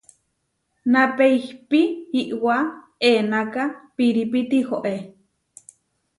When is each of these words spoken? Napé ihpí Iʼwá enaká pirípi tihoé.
Napé 0.91 1.25
ihpí 1.39 1.81
Iʼwá 2.21 2.55
enaká 3.09 3.63
pirípi 3.95 4.39
tihoé. 4.49 4.95